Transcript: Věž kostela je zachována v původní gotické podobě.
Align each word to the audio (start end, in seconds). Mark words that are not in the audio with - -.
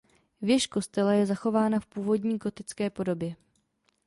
Věž 0.41 0.67
kostela 0.67 1.13
je 1.13 1.25
zachována 1.25 1.79
v 1.79 1.85
původní 1.85 2.37
gotické 2.37 2.89
podobě. 2.89 3.35